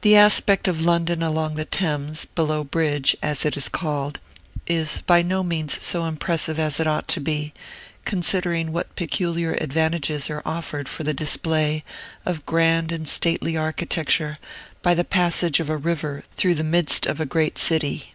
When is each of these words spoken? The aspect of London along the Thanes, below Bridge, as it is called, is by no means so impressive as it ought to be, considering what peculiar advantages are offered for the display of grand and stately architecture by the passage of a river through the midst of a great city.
The 0.00 0.16
aspect 0.16 0.66
of 0.66 0.80
London 0.80 1.22
along 1.22 1.56
the 1.56 1.66
Thanes, 1.66 2.24
below 2.24 2.64
Bridge, 2.64 3.14
as 3.22 3.44
it 3.44 3.54
is 3.54 3.68
called, 3.68 4.18
is 4.66 5.02
by 5.06 5.20
no 5.20 5.42
means 5.42 5.84
so 5.84 6.06
impressive 6.06 6.58
as 6.58 6.80
it 6.80 6.86
ought 6.86 7.06
to 7.08 7.20
be, 7.20 7.52
considering 8.06 8.72
what 8.72 8.96
peculiar 8.96 9.52
advantages 9.60 10.30
are 10.30 10.40
offered 10.46 10.88
for 10.88 11.04
the 11.04 11.12
display 11.12 11.84
of 12.24 12.46
grand 12.46 12.92
and 12.92 13.06
stately 13.06 13.54
architecture 13.54 14.38
by 14.80 14.94
the 14.94 15.04
passage 15.04 15.60
of 15.60 15.68
a 15.68 15.76
river 15.76 16.22
through 16.32 16.54
the 16.54 16.64
midst 16.64 17.04
of 17.04 17.20
a 17.20 17.26
great 17.26 17.58
city. 17.58 18.14